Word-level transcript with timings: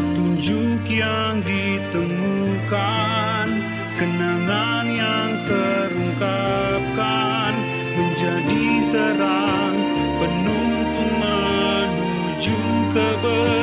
petunjuk 0.00 0.80
yang 0.88 1.44
ditemukan, 1.44 3.46
kenangan 4.00 4.88
yang 4.88 5.44
terungkapkan 5.44 7.52
menjadi 7.92 8.64
terang, 8.88 9.76
penuh 10.16 10.88
menuju 11.20 12.56
kebenaran. 12.96 13.59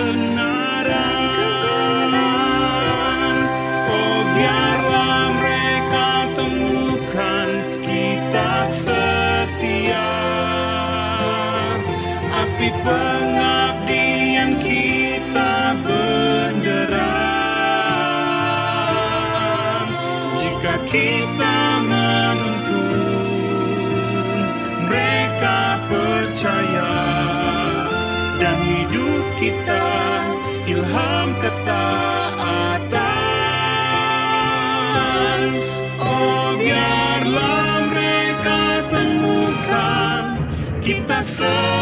Dan 41.39 41.76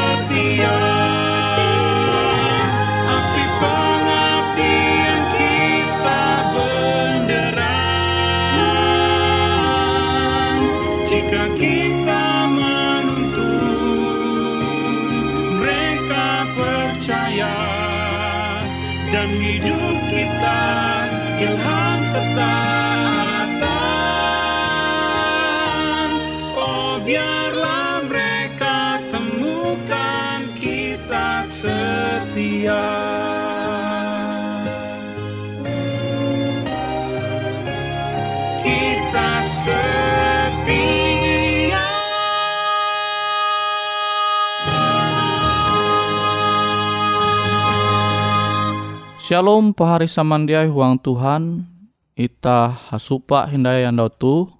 Shalom 49.25 49.73
pahari 49.73 50.05
samandiai 50.05 50.69
huang 50.69 51.01
Tuhan. 51.01 51.65
Ita 52.13 52.69
hasupa 52.93 53.49
hindai 53.49 53.89
andau 53.89 54.05
tu. 54.05 54.53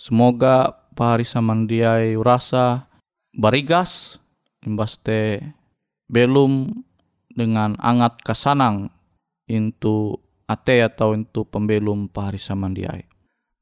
Semoga 0.00 0.72
pahari 0.96 1.28
samandiai 1.28 2.16
urasa 2.16 2.88
barigas 3.36 4.16
Imbas 4.64 4.96
te 4.96 5.44
belum 6.08 6.72
dengan 7.36 7.76
angat 7.76 8.24
kasanang 8.24 8.88
Intu 9.44 10.16
ate 10.48 10.80
atau 10.80 11.12
intu 11.12 11.44
pembelum 11.44 12.08
pahari 12.08 12.40
samandiai. 12.40 13.04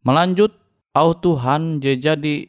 Melanjut 0.07 0.66
au 0.97 1.13
Tuhan 1.13 1.85
je 1.85 1.93
jadi 2.01 2.49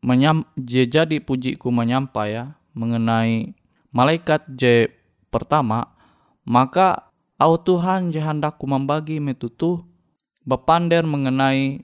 menyam, 0.00 0.48
je 0.56 0.88
jadi 0.88 1.20
pujiku 1.20 1.68
menyampai 1.68 2.32
ya 2.32 2.56
mengenai 2.72 3.52
malaikat 3.92 4.48
je 4.56 4.88
pertama 5.28 5.92
maka 6.48 7.12
Au 7.42 7.58
Tuhan 7.58 8.14
jahandaku 8.14 8.70
membagi 8.70 9.18
metutu 9.18 9.82
bepander 10.46 11.02
mengenai 11.02 11.82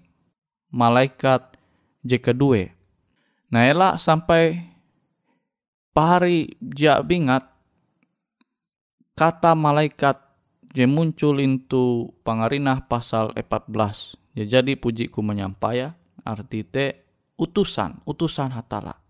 malaikat 0.70 1.58
je 2.06 2.14
kedua. 2.14 2.70
Nah 3.50 3.66
elak 3.66 3.98
sampai 3.98 4.70
pahari 5.90 6.54
jak 6.62 7.02
bingat 7.10 7.42
kata 9.18 9.58
malaikat 9.58 10.14
je 10.70 10.86
muncul 10.86 11.42
itu 11.42 12.14
pangarinah 12.22 12.86
pasal 12.86 13.34
14. 13.34 14.14
Ya, 14.38 14.46
jadi 14.46 14.78
pujiku 14.78 15.18
menyampaya 15.18 15.98
arti 16.22 16.62
te 16.62 17.02
utusan, 17.34 17.98
utusan 18.06 18.54
hatala. 18.54 19.02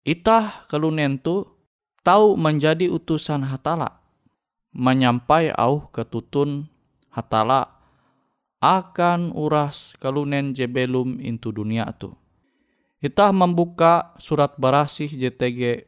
Itah 0.00 0.64
kelunen 0.72 1.20
tu 1.20 1.44
tahu 2.00 2.40
menjadi 2.40 2.88
utusan 2.88 3.44
hatala 3.44 4.00
menyampai 4.72 5.52
au 5.52 5.92
ketutun 5.92 6.72
hatala 7.12 7.68
akan 8.64 9.36
uras 9.36 9.92
kalunen 10.00 10.56
jebelum 10.56 11.20
intu 11.20 11.52
dunia 11.52 11.92
tu. 11.92 12.16
Kita 12.96 13.28
membuka 13.36 14.16
surat 14.16 14.56
barasih 14.56 15.12
JTG 15.12 15.84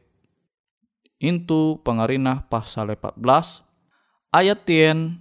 intu 1.17 1.81
pengarinah 1.81 2.45
pasal 2.45 2.93
14 2.93 3.17
ayat 4.29 4.61
tien 4.61 5.17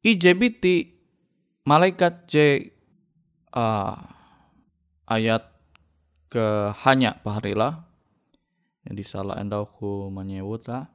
ijebiti 0.00 0.93
malaikat 1.64 2.28
J 2.28 2.34
uh, 3.56 3.96
ayat 5.08 5.48
ke 6.28 6.72
hanya 6.84 7.16
paharila 7.20 7.84
jadi 8.84 9.02
salah 9.04 9.40
endauku 9.40 10.12
menyebut 10.12 10.68
lah 10.68 10.94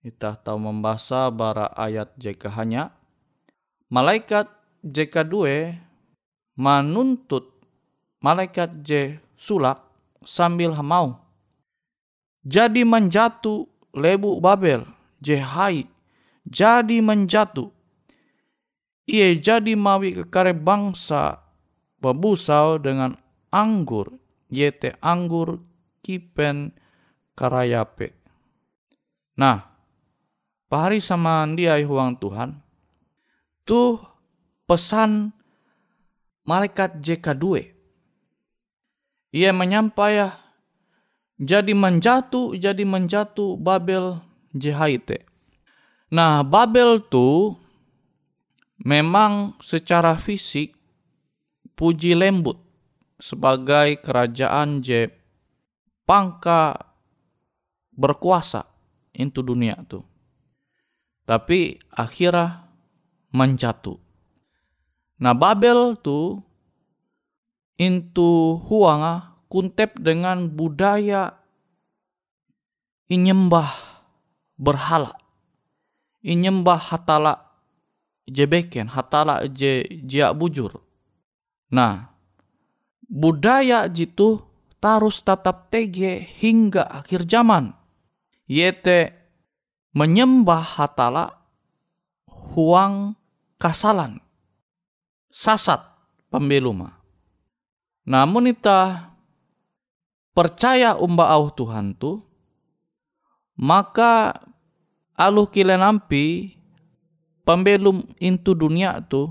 kita 0.00 0.32
tahu 0.40 0.56
membaca 0.56 1.28
bara 1.28 1.68
ayat 1.76 2.16
jk 2.16 2.48
hanya. 2.56 2.88
Malaikat 3.92 4.48
jk 4.80 5.28
dua 5.28 5.76
menuntut 6.56 7.52
malaikat 8.24 8.80
J 8.80 9.20
sulak 9.36 9.84
sambil 10.24 10.72
mau. 10.80 11.20
Jadi 12.40 12.80
menjatuh 12.88 13.68
lebu 13.92 14.40
Babel, 14.40 14.88
hai 15.24 15.84
jadi 16.48 16.98
menjatuh. 17.04 17.68
Ia 19.10 19.34
jadi 19.34 19.74
mawi 19.74 20.14
kekare 20.22 20.54
bangsa 20.54 21.42
bebusau 21.98 22.78
dengan 22.78 23.18
anggur, 23.50 24.14
yete 24.46 24.94
anggur 25.02 25.58
kipen 25.98 26.70
karayape. 27.34 28.14
Nah, 29.34 29.66
pahari 30.70 31.02
sama 31.02 31.42
dia 31.58 31.74
huang 31.82 32.14
Tuhan, 32.22 32.62
tuh 33.66 33.98
pesan 34.70 35.34
malaikat 36.46 37.02
JK2. 37.02 37.74
Ia 39.34 39.50
menyampaikan 39.50 40.38
jadi 41.40 41.72
menjatuh, 41.72 42.54
jadi 42.54 42.84
menjatuh 42.84 43.56
Babel 43.56 44.20
Jehaite. 44.52 45.24
Nah, 46.12 46.44
Babel 46.44 47.00
tuh 47.00 47.56
memang 48.84 49.56
secara 49.60 50.16
fisik 50.16 50.76
puji 51.76 52.16
lembut 52.16 52.56
sebagai 53.20 54.00
kerajaan 54.00 54.80
je 54.80 55.08
pangka 56.08 56.76
berkuasa 57.92 58.64
itu 59.12 59.40
dunia 59.44 59.76
tuh 59.84 60.10
tapi 61.30 61.78
akhirnya 61.94 62.66
menjatuh. 63.30 63.94
Nah 65.22 65.30
Babel 65.30 65.94
tu 66.02 66.42
intu 67.78 68.58
huanga 68.66 69.38
kuntep 69.46 69.94
dengan 70.02 70.50
budaya 70.50 71.38
inyembah 73.06 73.70
berhala. 74.58 75.14
Inyembah 76.20 76.80
hatala 76.92 77.49
jebeken, 78.30 78.86
hatala 78.86 79.44
je 79.50 79.82
jia 80.06 80.30
bujur. 80.30 80.78
Nah, 81.74 82.14
budaya 83.10 83.90
jitu 83.90 84.40
tarus 84.78 85.20
tetap 85.20 85.68
tege 85.68 86.22
hingga 86.38 86.86
akhir 86.86 87.26
zaman. 87.26 87.74
Yete 88.46 89.14
menyembah 89.94 90.62
hatala 90.62 91.34
huang 92.54 93.18
kasalan 93.58 94.22
sasat 95.30 95.82
pembeluma 96.30 96.98
namun 98.06 98.50
ita 98.50 99.10
percaya 100.34 100.98
umba 100.98 101.30
au 101.30 101.50
Tuhan 101.50 101.94
tu 101.94 102.22
maka 103.58 104.34
aluh 105.14 105.46
kilen 105.46 105.82
ampi 105.82 106.58
pembelum 107.50 108.06
intu 108.22 108.54
dunia 108.54 109.02
tu 109.02 109.26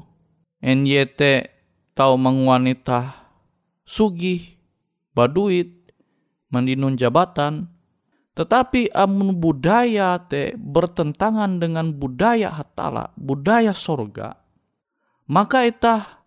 NYT 0.59 1.47
tau 1.95 2.19
mengwanita 2.19 3.15
sugih 3.87 4.59
baduit 5.15 5.71
mendinun 6.51 6.99
jabatan 6.99 7.71
tetapi 8.35 8.91
amun 8.91 9.35
budaya 9.35 10.15
te 10.19 10.55
bertentangan 10.55 11.59
dengan 11.59 11.91
budaya 11.91 12.55
hatala, 12.55 13.11
budaya 13.19 13.75
sorga, 13.75 14.39
maka 15.27 15.67
itah 15.67 16.23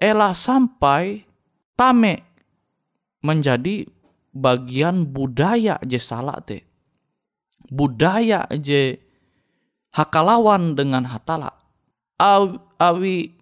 elah 0.00 0.32
sampai 0.32 1.28
tame 1.76 2.24
menjadi 3.20 3.84
bagian 4.32 5.04
budaya 5.04 5.76
je 5.84 6.00
salah 6.00 6.40
te. 6.40 6.64
Budaya 7.68 8.48
je 8.48 8.96
hakalawan 9.94 10.74
dengan 10.74 11.06
hatala. 11.06 11.54
Awi, 12.18 13.38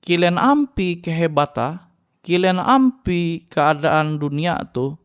kilen 0.00 0.40
ampi 0.40 1.04
kehebata, 1.04 1.92
kilen 2.24 2.56
ampi 2.56 3.44
keadaan 3.52 4.16
dunia 4.16 4.64
tuh, 4.72 4.96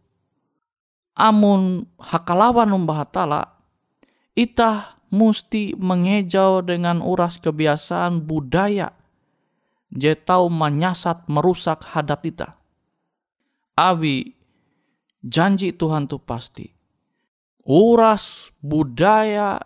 amun 1.20 1.84
hakalawan 2.00 2.72
umbahatala 2.72 3.60
itah 4.40 4.96
musti 5.12 5.76
mengejau 5.76 6.64
dengan 6.64 7.04
uras 7.04 7.36
kebiasaan 7.44 8.24
budaya 8.24 8.96
je 9.92 10.16
tau 10.16 10.48
menyasat 10.48 11.28
merusak 11.28 11.84
hadat 11.92 12.24
ita. 12.24 12.50
Awi 13.76 14.32
janji 15.20 15.76
Tuhan 15.76 16.08
tu 16.08 16.22
pasti. 16.24 16.72
Uras 17.68 18.50
budaya 18.64 19.60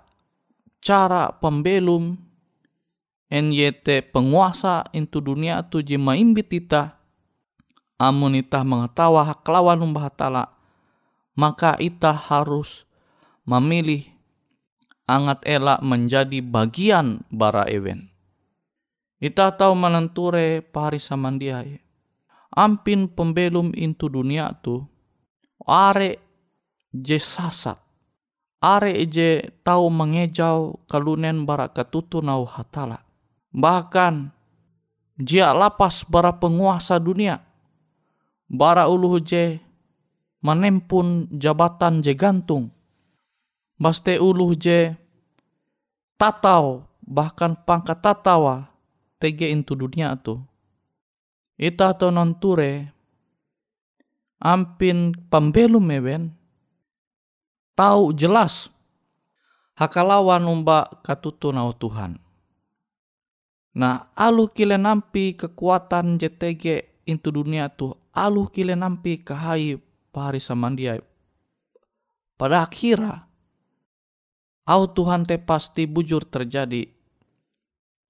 cara 0.84 1.32
pembelum 1.40 2.20
NYT 3.32 4.14
penguasa 4.14 4.86
itu 4.92 5.24
dunia 5.24 5.64
tu 5.66 5.80
jima 5.80 6.20
imbit 6.20 6.52
ita 6.52 7.00
amun 7.96 8.38
ita 8.38 8.62
mengetawa 8.62 9.24
hak 9.26 9.48
lawan 9.48 9.80
umbahatala 9.80 10.52
maka 11.34 11.80
ita 11.82 12.14
harus 12.14 12.86
memilih 13.48 14.14
angat 15.10 15.44
elak 15.44 15.84
menjadi 15.84 16.40
bagian 16.40 17.26
bara 17.28 17.68
ewen. 17.68 18.10
Ita 19.24 19.56
tahu 19.56 19.74
menenture 19.76 20.60
pari 20.60 21.00
samandiai. 21.00 21.80
Ampin 22.54 23.10
pembelum 23.10 23.74
intu 23.74 24.12
dunia 24.12 24.52
tu 24.62 24.84
are 25.66 26.20
je 26.94 27.18
sasat. 27.18 27.80
Are 28.64 28.96
je 29.12 29.52
tahu 29.60 29.92
mengejau 29.92 30.80
kalunen 30.88 31.44
bara 31.44 31.68
ketutu 31.68 32.24
nau 32.24 32.48
hatala. 32.48 33.04
Bahkan 33.52 34.32
Jia 35.14 35.54
lapas 35.54 36.02
bara 36.10 36.34
penguasa 36.34 36.98
dunia. 36.98 37.38
Bara 38.50 38.90
uluh 38.90 39.22
je 39.22 39.62
menempun 40.42 41.30
jabatan 41.30 42.02
je 42.02 42.18
gantung. 42.18 42.74
Baste 43.78 44.18
uluh 44.18 44.58
je 44.58 44.98
tatau 46.18 46.88
bahkan 47.06 47.54
pangkat 47.54 48.02
tatawa 48.02 48.74
tege 49.22 49.54
into 49.54 49.78
dunia 49.78 50.18
tu. 50.18 50.42
Ita 51.62 51.94
to 51.94 52.10
nonture 52.10 52.90
ampin 54.42 55.14
pembelum 55.30 55.86
meben 55.86 56.34
tahu 57.74 58.14
jelas 58.14 58.70
hakalawan 59.78 60.46
umba 60.46 60.90
katutu 61.02 61.50
nau 61.50 61.74
Tuhan. 61.74 62.22
Nah, 63.74 64.14
aluh 64.14 64.54
kile 64.54 64.78
nampi 64.78 65.34
kekuatan 65.34 66.22
JTG 66.22 66.94
into 67.10 67.34
dunia 67.34 67.74
tu, 67.74 67.90
aluh 68.14 68.46
kile 68.46 68.78
nampi 68.78 69.26
kahai 69.26 69.82
pari 70.14 70.38
samandia. 70.38 71.02
Pada 72.38 72.70
akhirnya, 72.70 73.26
au 74.70 74.84
Tuhan 74.86 75.26
te 75.26 75.42
pasti 75.42 75.90
bujur 75.90 76.22
terjadi. 76.22 76.86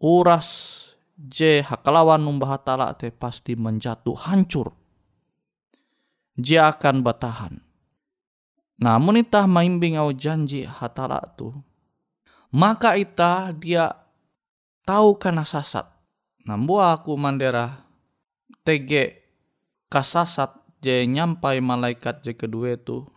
Uras 0.04 0.48
je 1.16 1.64
hakalawan 1.64 2.28
umbah 2.28 2.60
hatala 2.60 2.92
te 2.92 3.08
pasti 3.08 3.56
menjatuh 3.56 4.20
hancur 4.28 4.76
dia 6.36 6.68
akan 6.68 7.08
bertahan. 7.08 7.63
Namun 8.82 9.22
itah 9.22 9.46
maimbing 9.46 9.98
au 10.02 10.10
janji 10.14 10.66
hatala 10.66 11.22
tu. 11.38 11.54
Maka 12.54 12.98
itah 12.98 13.54
dia 13.54 13.94
tahu 14.86 15.18
kana 15.18 15.46
sasat. 15.46 15.90
Nambu 16.44 16.78
aku 16.78 17.16
mandera 17.16 17.88
tege 18.68 19.24
kasasat 19.88 20.52
je 20.84 21.08
nyampai 21.08 21.64
malaikat 21.64 22.22
je 22.22 22.36
kedua 22.36 22.78
tu. 22.78 23.08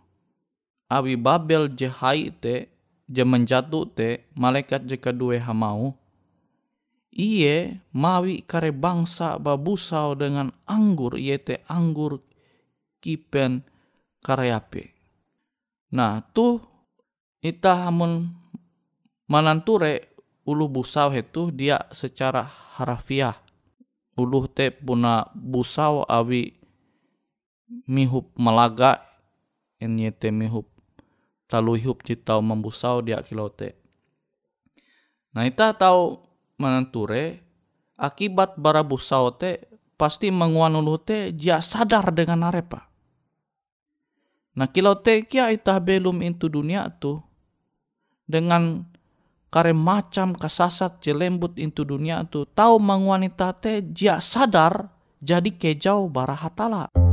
Abi 0.87 1.19
Babel 1.19 1.75
je 1.75 1.91
hai 1.91 2.31
te 2.31 2.71
je 3.11 3.23
menjatuh 3.27 3.85
te 3.91 4.25
malaikat 4.33 4.87
je 4.87 4.95
kedua 4.95 5.37
hamau. 5.43 5.93
Iye 7.11 7.81
mawi 7.91 8.45
kare 8.45 8.71
bangsa 8.71 9.35
babusau 9.41 10.13
dengan 10.15 10.53
anggur 10.69 11.17
iye 11.17 11.35
te 11.41 11.65
anggur 11.67 12.23
kipen 13.01 13.65
karyape. 14.23 14.96
Nah 15.93 16.19
tu 16.35 16.59
ita 17.39 17.87
hamun 17.87 18.27
mananture 19.31 20.11
ulu 20.47 20.67
busau 20.67 21.11
itu 21.15 21.51
dia 21.51 21.79
secara 21.91 22.47
harafiah. 22.79 23.35
Ulu 24.17 24.49
te 24.49 24.73
puna 24.73 25.29
busau 25.35 26.01
awi 26.07 26.57
mihup 27.85 28.33
melaga 28.39 29.03
te 29.77 30.29
mihup 30.33 30.65
talu 31.45 31.77
hiup 31.77 32.01
citau 32.01 32.41
membusau 32.41 33.05
dia 33.05 33.21
kilote. 33.21 33.77
Nah 35.37 35.45
ita 35.45 35.71
tahu 35.77 36.17
mananture 36.57 37.39
akibat 37.93 38.57
bara 38.57 38.81
busau 38.81 39.29
te 39.37 39.69
pasti 39.93 40.33
menguan 40.33 40.73
ulu 40.73 40.97
te 40.97 41.29
dia 41.29 41.61
sadar 41.61 42.09
dengan 42.09 42.49
arepa. 42.49 42.86
Nah 44.57 44.65
kilau 44.65 44.97
tekia 44.97 45.53
ita 45.53 45.77
belum 45.77 46.25
into 46.25 46.49
dunia 46.49 46.89
tu 46.97 47.21
dengan 48.25 48.81
kare 49.53 49.71
macam 49.71 50.33
kasasat 50.33 50.97
jelembut 50.97 51.61
into 51.61 51.85
dunia 51.85 52.25
tu 52.25 52.43
tahu 52.49 52.81
wanita 52.81 53.53
te 53.53 53.85
dia 53.85 54.17
sadar 54.17 54.89
jadi 55.21 55.53
kejau 55.53 56.09
barahatala. 56.09 57.06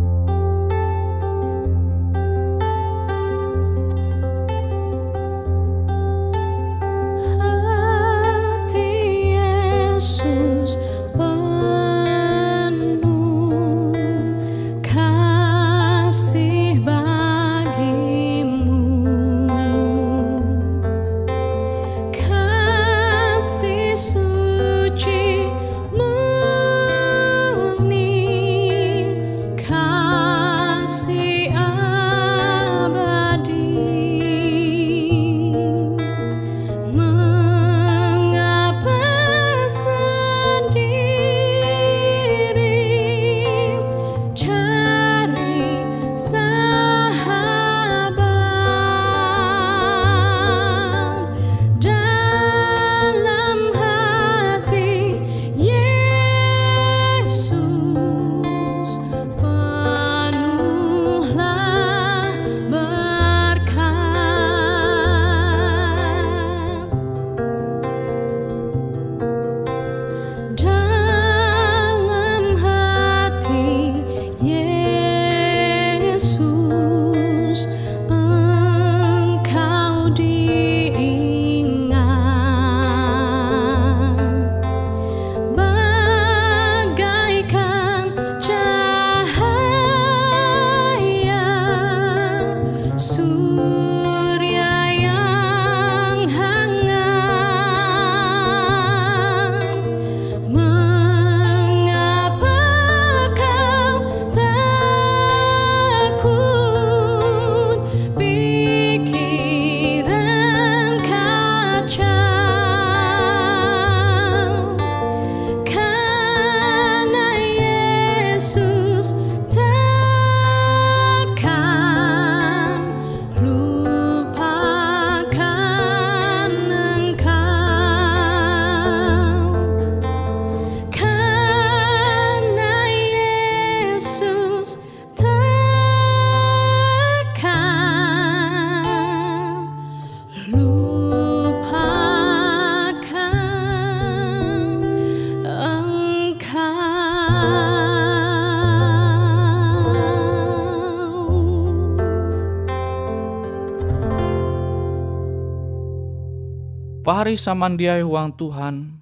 Pahari 157.25 157.40
samandiai 157.40 158.04
uang 158.04 158.37
Tuhan, 158.37 159.00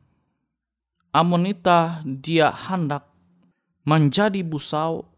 amonita 1.10 2.06
dia 2.06 2.54
hendak 2.54 3.02
menjadi 3.82 4.46
busau, 4.46 5.10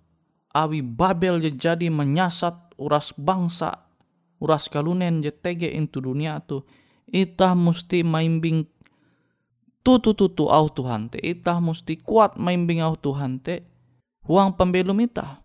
awi 0.49 0.81
Babel 0.81 1.37
jadi 1.53 1.93
menyasat 1.93 2.73
uras 2.81 3.13
bangsa, 3.13 3.85
uras 4.41 4.73
kalunen 4.73 5.21
je 5.21 5.29
tege 5.29 5.69
into 5.69 6.01
dunia 6.01 6.41
tu, 6.49 6.65
ita 7.05 7.53
musti 7.53 8.01
maimbing 8.01 8.65
tutu-tutu 9.85 10.49
au 10.49 10.73
Tuhan 10.73 11.13
te. 11.13 11.21
Itah 11.21 11.61
musti 11.61 12.01
kuat 12.01 12.41
maimbing 12.41 12.81
au 12.81 12.97
Tuhan 12.97 13.37
te. 13.37 13.69
Huang 14.25 14.57
pembelum 14.57 14.97
itah. 15.05 15.45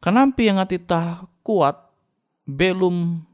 Kenapa 0.00 0.40
yang 0.40 0.64
itah 0.64 1.28
kuat 1.44 1.76
belum 2.48 3.28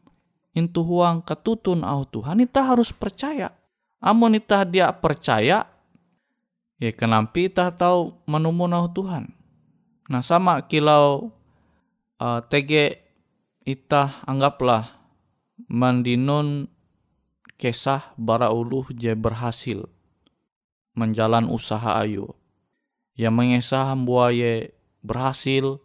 intu 0.56 0.80
huang 0.80 1.20
ketutun 1.20 1.84
au 1.84 2.08
Tuhan 2.08 2.40
itah 2.40 2.72
harus 2.72 2.88
percaya. 2.96 3.52
Amun 4.00 4.40
itah 4.40 4.64
dia 4.64 4.88
percaya, 4.92 5.68
ya 6.80 6.90
kenapa 6.96 7.36
itah 7.36 7.68
tahu 7.68 8.16
menumun 8.24 8.72
au 8.72 8.88
Tuhan. 8.88 9.28
Nah 10.08 10.24
sama 10.24 10.64
kilau 10.64 11.28
uh, 12.16 12.40
tege 12.48 13.04
itah 13.68 14.24
anggaplah 14.24 14.88
mandinun 15.68 16.70
kesah 17.56 18.12
bara 18.16 18.52
uluh 18.52 18.88
je 18.92 19.12
berhasil 19.12 19.84
menjalan 20.96 21.48
usaha 21.52 22.00
ayu. 22.00 22.32
Yang 23.16 23.32
mengesah 23.32 23.96
ye 24.32 24.76
berhasil 25.00 25.80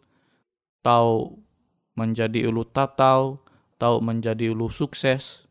tahu 0.84 1.40
menjadi 1.96 2.52
ulu 2.52 2.68
tatau, 2.68 3.40
tahu 3.82 3.98
menjadi 4.06 4.54
ulu 4.54 4.70
sukses, 4.70 5.50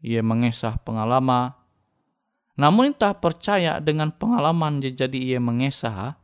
ia 0.00 0.24
mengesah 0.24 0.80
pengalaman. 0.80 1.52
Namun 2.56 2.96
tak 2.96 3.20
percaya 3.20 3.76
dengan 3.84 4.08
pengalaman 4.08 4.80
jadi 4.80 5.36
ia 5.36 5.36
mengesah, 5.36 6.16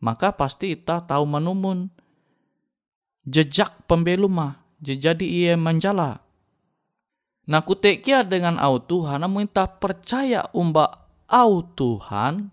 maka 0.00 0.32
pasti 0.32 0.72
kita 0.72 1.04
tahu 1.04 1.28
menumun 1.28 1.92
jejak 3.28 3.84
pembeluma, 3.84 4.64
jadi 4.80 5.20
ia 5.20 5.60
menjala. 5.60 6.24
Nah 7.48 7.60
kutekia 7.64 8.24
dengan 8.24 8.56
au 8.60 8.80
Tuhan, 8.80 9.24
namun 9.24 9.48
kita 9.48 9.80
percaya 9.80 10.48
umba 10.52 11.08
au 11.28 11.64
Tuhan, 11.64 12.52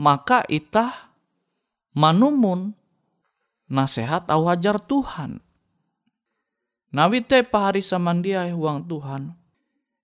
maka 0.00 0.44
ita 0.48 1.12
manumun 1.92 2.72
nasihat 3.68 4.24
au 4.32 4.48
hajar 4.48 4.80
Tuhan. 4.80 5.43
Nawite 6.94 7.42
pahari 7.42 7.82
samandia 7.82 8.46
uang 8.54 8.86
Tuhan. 8.86 9.34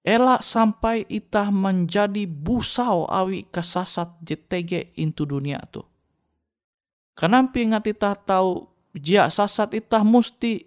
Elak 0.02 0.42
sampai 0.42 1.06
itah 1.06 1.54
menjadi 1.54 2.26
busau 2.26 3.06
awi 3.06 3.46
kesasat 3.46 4.18
JTG 4.26 4.98
into 4.98 5.22
dunia 5.22 5.62
tu. 5.70 5.86
Kenapa 7.14 7.62
ingat 7.62 7.86
itah 7.86 8.18
tahu 8.18 8.66
jia 8.90 9.30
sasat 9.30 9.78
itah 9.78 10.02
musti 10.02 10.66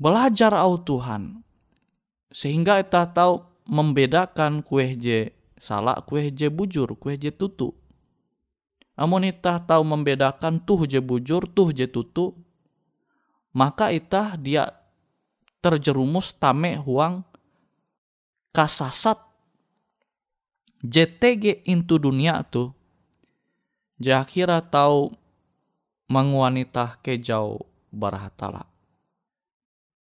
belajar 0.00 0.56
au 0.56 0.80
Tuhan. 0.80 1.44
Sehingga 2.32 2.80
itah 2.80 3.04
tahu 3.12 3.44
membedakan 3.68 4.64
kue 4.64 4.96
je 4.96 5.28
salah, 5.60 6.00
kue 6.08 6.32
je 6.32 6.48
bujur, 6.48 6.96
kue 6.96 7.20
je 7.20 7.28
tutu. 7.34 7.76
Amun 8.96 9.28
itah 9.28 9.60
tahu 9.60 9.84
membedakan 9.84 10.64
tuh 10.64 10.88
je 10.88 11.04
bujur, 11.04 11.44
tuh 11.52 11.68
je 11.74 11.84
tutu, 11.84 12.32
maka 13.52 13.92
itah 13.92 14.40
dia 14.40 14.85
terjerumus 15.62 16.36
tame 16.36 16.76
huang 16.76 17.24
kasasat 18.52 19.20
JTG 20.84 21.66
into 21.66 21.96
dunia 21.96 22.44
tu 22.46 22.72
jakira 23.96 24.60
tahu 24.60 25.12
menguanita 26.06 27.00
kejau 27.02 27.64
barahatala. 27.90 28.68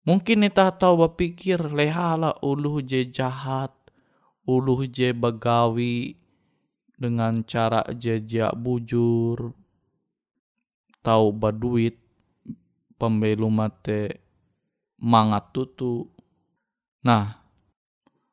Mungkin 0.07 0.47
itah 0.47 0.71
tahu 0.71 1.03
berpikir 1.03 1.59
lehala 1.73 2.37
uluh 2.39 2.79
je 2.79 3.03
jahat, 3.03 3.75
uluh 4.47 4.87
je 4.87 5.11
begawi, 5.11 6.15
dengan 6.97 7.45
cara 7.45 7.85
jejak 7.93 8.57
bujur 8.57 9.53
tahu 11.05 11.29
baduit 11.29 11.95
pembelu 12.97 13.47
mate 13.53 14.26
mangat 15.01 15.53
tutu. 15.53 16.09
Nah 17.05 17.37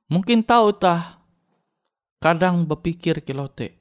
mungkin 0.08 0.44
tahu 0.44 0.76
tah 0.76 1.20
kadang 2.20 2.64
berpikir 2.64 3.20
kilote. 3.20 3.76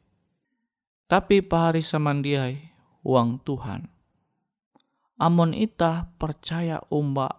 Tapi 1.08 1.44
pahari 1.44 1.84
samandiai 1.84 2.58
uang 3.06 3.44
Tuhan. 3.44 3.88
Amon 5.20 5.54
itah 5.54 6.10
percaya 6.18 6.82
ombak 6.90 7.32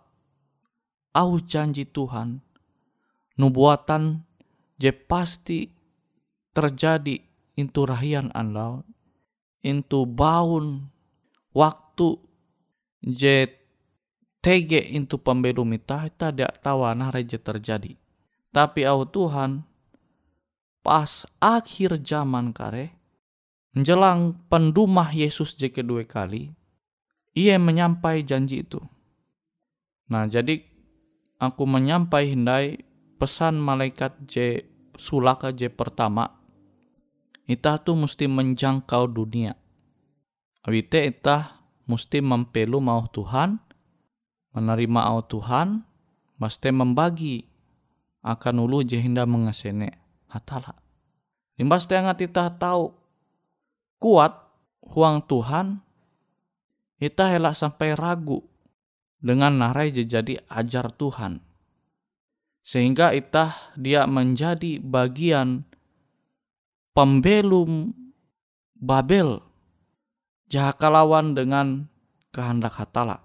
au 1.13 1.37
janji 1.43 1.85
Tuhan. 1.85 2.41
Nubuatan 3.35 4.23
je 4.79 4.95
pasti 4.95 5.67
terjadi 6.55 7.19
into 7.59 7.83
rahian 7.83 8.31
andau 8.31 8.87
into 9.65 10.07
baun 10.07 10.93
waktu 11.51 12.21
je 13.03 13.51
tege 14.45 14.77
into 14.93 15.17
pembelum 15.17 15.73
ita 15.73 16.05
ita 16.05 16.29
tidak 16.29 16.61
tahu 16.61 16.85
nah 16.93 17.09
reje 17.09 17.41
terjadi 17.41 17.97
tapi 18.53 18.85
au 18.85 19.09
Tuhan 19.09 19.65
pas 20.85 21.25
akhir 21.41 22.05
zaman 22.05 22.53
kare 22.53 22.93
menjelang 23.73 24.37
pendumah 24.53 25.09
Yesus 25.17 25.57
je 25.57 25.73
kedua 25.73 26.05
kali 26.05 26.53
ia 27.33 27.57
menyampai 27.57 28.21
janji 28.21 28.61
itu 28.61 28.85
nah 30.13 30.29
jadi 30.29 30.61
aku 31.41 31.65
menyampai 31.65 32.37
hindai 32.37 32.85
pesan 33.17 33.57
malaikat 33.57 34.13
je 34.29 34.69
sulaka 35.01 35.57
je 35.57 35.73
pertama 35.73 36.45
Ita 37.45 37.77
tu 37.77 37.93
mesti 37.93 38.25
menjangkau 38.25 39.05
dunia. 39.05 39.53
Awite 40.65 41.05
ita 41.05 41.61
mesti 41.85 42.25
mempelu 42.25 42.81
mau 42.81 43.05
Tuhan, 43.13 43.61
menerima 44.55 45.01
au 45.11 45.21
Tuhan, 45.27 45.83
mesti 46.39 46.71
membagi 46.71 47.45
akan 48.25 48.55
ulu 48.65 48.87
jehinda 48.87 49.27
mengasene 49.27 49.93
hatala. 50.31 50.79
Limbas 51.59 51.87
angat 51.91 52.25
ita 52.25 52.51
tahu 52.51 52.91
kuat 54.03 54.35
huang 54.83 55.23
Tuhan, 55.27 55.79
ita 56.99 57.31
helak 57.31 57.55
sampai 57.55 57.95
ragu 57.95 58.43
dengan 59.23 59.57
narai 59.57 59.95
jadi 59.95 60.41
ajar 60.51 60.91
Tuhan. 60.93 61.43
Sehingga 62.65 63.13
ita 63.13 63.77
dia 63.77 64.09
menjadi 64.09 64.81
bagian 64.81 65.69
pembelum 66.97 67.93
Babel 68.85 69.41
jahakalawan 70.53 71.33
dengan 71.33 71.89
kehendak 72.29 72.77
hatala. 72.77 73.24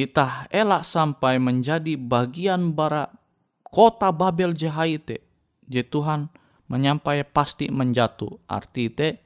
Itah 0.00 0.48
elak 0.48 0.88
sampai 0.88 1.36
menjadi 1.36 2.00
bagian 2.00 2.72
bara 2.72 3.12
kota 3.60 4.08
Babel 4.08 4.56
jahaite. 4.56 5.20
Je 5.68 5.84
Tuhan 5.84 6.32
menyampai 6.72 7.20
pasti 7.28 7.68
menjatuh. 7.68 8.40
Arti 8.48 8.88
te 8.88 9.20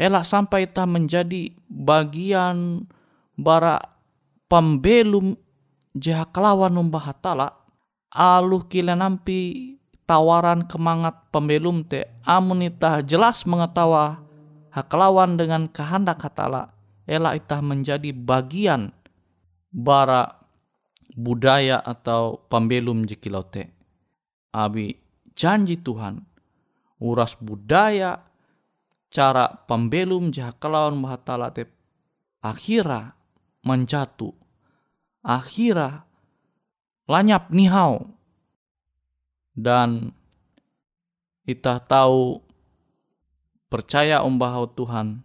elak 0.00 0.24
sampai 0.24 0.64
itah 0.64 0.88
menjadi 0.88 1.52
bagian 1.68 2.88
bara 3.36 3.76
pembelum 4.48 5.36
jahakalawan 5.92 6.80
umbah 6.80 7.12
hatala. 7.12 7.52
Aluh 8.14 8.64
kila 8.64 8.96
nampi 8.96 9.76
tawaran 10.08 10.64
kemangat 10.64 11.28
pembelum 11.28 11.84
te 11.84 12.08
amun 12.24 12.64
itah 12.64 13.04
jelas 13.04 13.44
mengetawa 13.44 14.24
hakelawan 14.72 15.36
dengan 15.36 15.68
kehendak 15.68 16.20
hatala 16.24 16.72
ela 17.04 17.36
itah 17.36 17.60
menjadi 17.60 18.12
bagian 18.12 18.92
bara 19.74 20.38
budaya 21.18 21.82
atau 21.82 22.46
pembelum 22.46 23.02
jekilau 23.02 23.42
te. 23.50 23.66
Abi 24.54 24.94
janji 25.34 25.82
Tuhan 25.82 26.22
uras 27.02 27.34
budaya 27.42 28.22
cara 29.10 29.50
pembelum 29.66 30.30
jahakelawan 30.30 30.94
mahatala 30.94 31.50
te 31.50 31.66
akhira 32.38 33.18
menjatuh 33.66 34.44
akhira 35.24 36.04
lanyap 37.08 37.48
nihau. 37.48 38.12
Dan 39.54 40.10
kita 41.46 41.78
tahu 41.86 42.42
percaya 43.70 44.26
umbahau 44.26 44.66
Tuhan, 44.66 45.22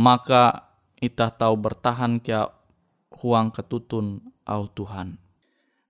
maka 0.00 0.72
kita 0.96 1.28
tahu 1.28 1.54
bertahan 1.60 2.16
kia 2.16 2.48
huang 3.20 3.54
ketutun 3.54 4.22
au 4.46 4.66
Tuhan. 4.70 5.16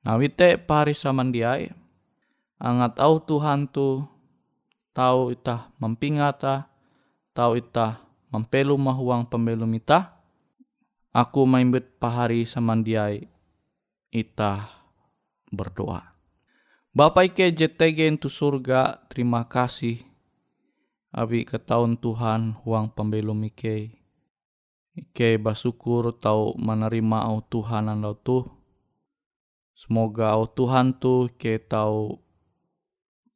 Nah 0.05 0.21
wite 0.21 0.61
pari 0.61 0.93
samandiai, 0.93 1.73
angat 2.61 3.01
au 3.01 3.17
Tuhan 3.21 3.69
tu 3.69 4.05
tahu 4.93 5.33
itah 5.33 5.73
mempingata, 5.81 6.69
tahu 7.33 7.59
itah 7.59 8.05
mempelu 8.29 8.77
mahuang 8.77 9.25
pembelum 9.25 9.73
itah, 9.75 10.13
aku 11.11 11.49
maimbet 11.49 11.97
pahari 11.97 12.45
samandiai 12.45 13.27
itah 14.13 14.69
berdoa. 15.51 16.15
Bapak 16.95 17.35
Ike 17.35 17.51
JTG 17.51 18.15
itu 18.15 18.31
surga, 18.31 19.03
terima 19.11 19.43
kasih. 19.51 19.99
Abi 21.11 21.43
ketahuan 21.43 21.99
Tuhan 21.99 22.55
huang 22.63 22.87
pembelum 22.91 23.39
Ike. 23.51 24.04
Ike 24.95 25.43
basyukur 25.43 26.15
tau 26.23 26.55
menerima 26.55 27.27
au 27.27 27.43
Tuhan 27.43 27.91
anda 27.91 28.15
tuh. 28.15 28.47
Semoga 29.75 30.39
au 30.39 30.47
Tuhan 30.47 30.95
tuh 30.95 31.35
ke 31.35 31.59
tau 31.59 32.23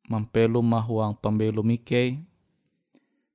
mempelum 0.06 0.70
huang 0.78 1.18
pembelum 1.18 1.66
Ike. 1.74 2.22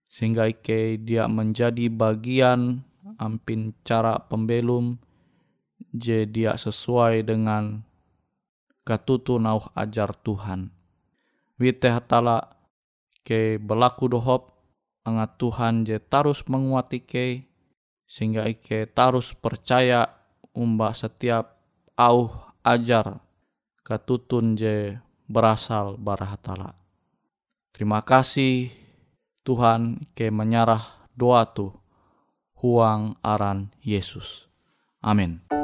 Sehingga 0.07 0.47
Ike 0.47 1.03
dia 1.03 1.27
menjadi 1.27 1.91
bagian 1.91 2.87
ampin 3.19 3.75
cara 3.83 4.15
pembelum 4.23 4.95
je 5.91 6.23
dia 6.23 6.55
sesuai 6.55 7.27
dengan 7.27 7.83
katutu 8.87 9.35
nauh 9.35 9.67
ajar 9.75 10.15
Tuhan. 10.15 10.71
Wite 11.59 11.91
hatala 11.91 12.55
ke 13.27 13.59
berlaku 13.59 14.07
dohop 14.07 14.55
angat 15.03 15.35
Tuhan 15.35 15.83
je 15.83 15.99
tarus 15.99 16.47
menguati 16.47 17.03
ke 17.03 17.51
sehingga 18.05 18.45
ike 18.45 18.89
tarus 18.91 19.33
percaya 19.33 20.05
umba 20.53 20.93
setiap 20.93 21.57
au 21.97 22.29
ajar 22.63 23.19
katutun 23.83 24.55
je 24.55 24.97
berasal 25.27 25.99
barahatala. 25.99 26.77
Terima 27.73 28.05
kasih 28.05 28.69
Tuhan 29.43 30.05
ke 30.13 30.29
menyarah 30.29 31.09
doa 31.17 31.43
tu 31.49 31.73
huang 32.61 33.19
aran 33.25 33.73
Yesus. 33.83 34.47
Amin. 35.03 35.62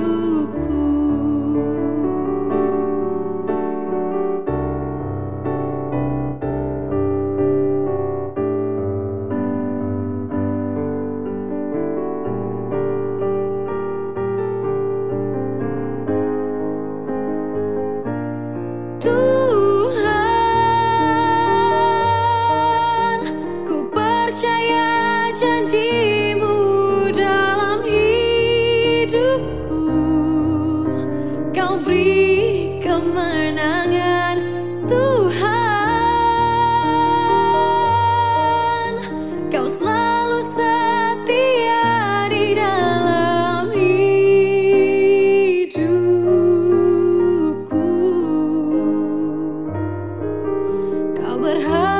Berharap 51.39 52.00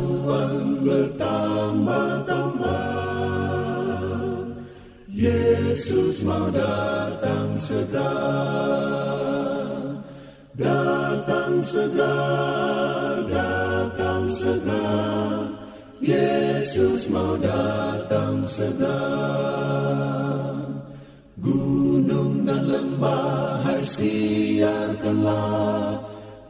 bertambah-tambah. 0.81 2.89
Yesus 5.11 6.23
mau 6.25 6.49
datang 6.49 7.53
segera, 7.59 8.15
datang 10.57 11.61
segera, 11.61 13.21
datang 13.29 14.25
segera. 14.25 15.45
Yesus 16.01 17.05
mau 17.13 17.37
datang 17.37 18.41
segera. 18.49 19.21
Gunung 21.41 22.45
dan 22.45 22.65
lembah 22.65 23.61
hai 23.61 23.81
siarkanlah 23.85 25.70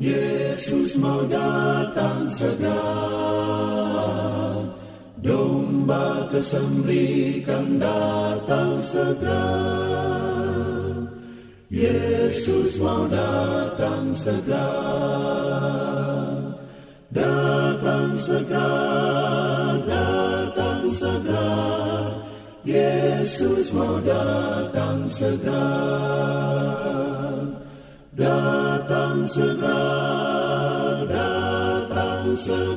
Yesus 0.01 0.97
mau 0.97 1.21
datang 1.29 2.25
segera. 2.25 2.89
Domba 5.21 6.25
kesembelikan 6.33 7.77
datang 7.77 8.81
segera. 8.81 9.45
Yesus 11.69 12.81
mau 12.81 13.05
datang 13.13 14.09
segera. 14.17 14.73
Datang 17.13 18.17
segera 18.17 18.73
Datang 19.85 20.81
segera. 20.89 21.53
Yesus 22.65 23.69
mau 23.69 24.01
datang 24.01 25.05
segera 25.13 26.80
datang 28.15 29.23
segera, 29.23 31.07
datang 31.07 32.35
segera. 32.35 32.70